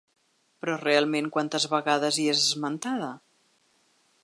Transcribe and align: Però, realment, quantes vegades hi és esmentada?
Però, 0.63 0.77
realment, 0.83 1.27
quantes 1.35 1.67
vegades 1.75 2.19
hi 2.23 2.27
és 2.33 2.41
esmentada? 2.47 3.13